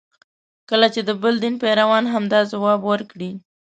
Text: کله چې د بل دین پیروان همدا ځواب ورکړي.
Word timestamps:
کله 0.69 0.87
چې 0.93 1.01
د 1.03 1.09
بل 1.21 1.35
دین 1.43 1.55
پیروان 1.63 2.03
همدا 2.13 2.39
ځواب 2.51 2.79
ورکړي. 2.91 3.31